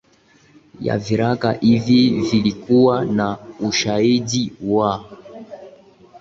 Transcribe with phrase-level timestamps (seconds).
[0.81, 5.05] ya viraka hivi vilikuwa na ushahidi wa